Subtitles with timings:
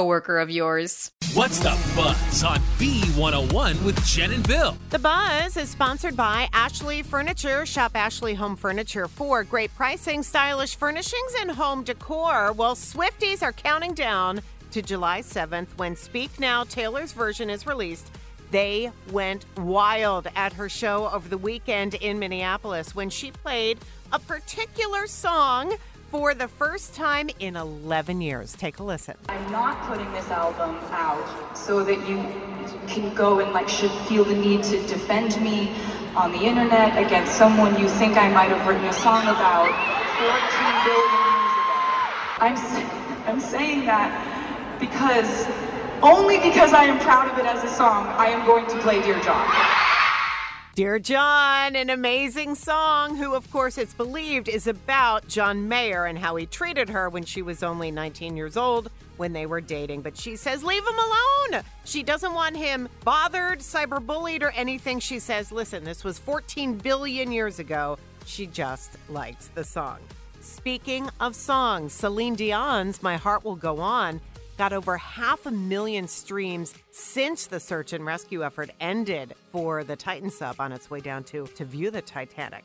[0.00, 1.12] coworker of yours.
[1.34, 4.74] What's the buzz on B101 with Jenn and Bill?
[4.88, 7.66] The Buzz is sponsored by Ashley Furniture.
[7.66, 12.52] Shop Ashley Home Furniture for great pricing, stylish furnishings, and home decor.
[12.52, 18.10] Well, Swifties are counting down to July 7th when Speak Now Taylor's version is released.
[18.50, 23.78] They went wild at her show over the weekend in Minneapolis when she played
[24.12, 25.76] a particular song
[26.10, 28.54] for the first time in 11 years.
[28.54, 29.14] Take a listen.
[29.28, 32.16] I'm not putting this album out so that you
[32.88, 35.70] can go and like should feel the need to defend me
[36.16, 39.70] on the internet against someone you think I might have written a song about
[40.18, 41.78] 14 billion years ago.
[42.42, 42.56] I'm
[43.28, 44.10] I'm saying that
[44.80, 45.46] because
[46.02, 49.00] only because I am proud of it as a song, I am going to play
[49.02, 49.79] Dear John.
[50.76, 56.16] Dear John, an amazing song, who, of course, it's believed is about John Mayer and
[56.16, 60.02] how he treated her when she was only 19 years old when they were dating.
[60.02, 61.64] But she says, leave him alone.
[61.84, 65.00] She doesn't want him bothered, cyberbullied, or anything.
[65.00, 67.98] She says, listen, this was 14 billion years ago.
[68.24, 69.98] She just likes the song.
[70.40, 74.20] Speaking of songs, Celine Dion's My Heart Will Go On
[74.60, 79.96] got over half a million streams since the search and rescue effort ended for the
[79.96, 82.64] Titan sub on its way down to to view the Titanic.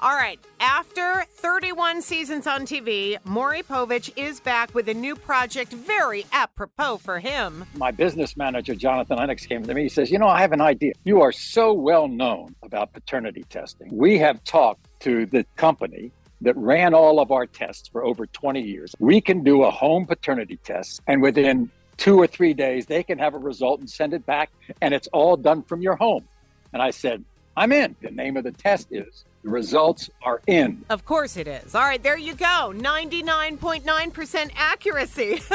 [0.00, 5.70] All right, after 31 seasons on TV, Maury Povich is back with a new project
[5.74, 7.66] very apropos for him.
[7.74, 9.82] My business manager, Jonathan Lennox, came to me.
[9.82, 10.94] He says, You know, I have an idea.
[11.04, 13.90] You are so well known about paternity testing.
[13.92, 18.60] We have talked to the company that ran all of our tests for over 20
[18.60, 18.94] years.
[18.98, 23.18] We can do a home paternity test, and within two or three days, they can
[23.18, 24.50] have a result and send it back,
[24.80, 26.26] and it's all done from your home.
[26.72, 27.24] And I said,
[27.56, 27.94] I'm in.
[28.00, 30.84] The name of the test is the results are in.
[30.88, 31.74] Of course it is.
[31.74, 32.72] All right, there you go.
[32.74, 35.42] 99.9% accuracy.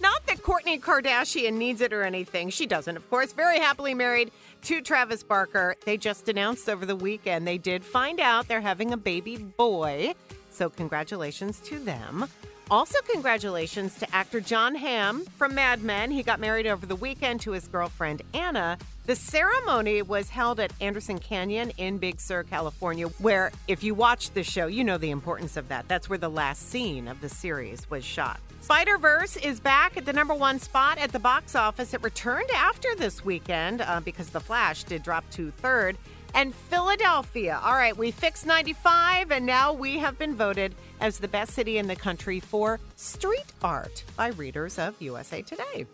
[0.00, 2.50] Not that Kourtney Kardashian needs it or anything.
[2.50, 3.32] She doesn't, of course.
[3.32, 4.32] Very happily married
[4.62, 5.76] to Travis Barker.
[5.84, 10.14] They just announced over the weekend they did find out they're having a baby boy.
[10.50, 12.28] So, congratulations to them.
[12.72, 16.10] Also, congratulations to actor Jon Hamm from Mad Men.
[16.10, 18.78] He got married over the weekend to his girlfriend Anna.
[19.04, 24.30] The ceremony was held at Anderson Canyon in Big Sur, California, where, if you watch
[24.30, 25.86] the show, you know the importance of that.
[25.86, 28.40] That's where the last scene of the series was shot.
[28.62, 31.92] Spider Verse is back at the number one spot at the box office.
[31.92, 35.98] It returned after this weekend uh, because The Flash did drop to third.
[36.34, 37.60] And Philadelphia.
[37.62, 41.78] All right, we fixed 95, and now we have been voted as the best city
[41.78, 45.86] in the country for street art by readers of USA Today.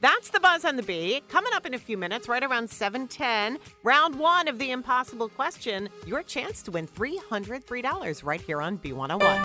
[0.00, 1.22] That's the buzz on the bee.
[1.28, 5.88] Coming up in a few minutes, right around 710, round one of the impossible question,
[6.06, 9.44] your chance to win $303 right here on B101.